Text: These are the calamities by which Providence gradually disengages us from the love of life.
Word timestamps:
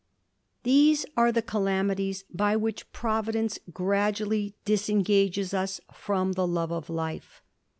These 0.63 1.05
are 1.15 1.31
the 1.31 1.43
calamities 1.43 2.23
by 2.33 2.55
which 2.55 2.91
Providence 2.91 3.59
gradually 3.71 4.55
disengages 4.65 5.53
us 5.53 5.79
from 5.93 6.31
the 6.33 6.47
love 6.47 6.71
of 6.71 6.89
life. 6.89 7.43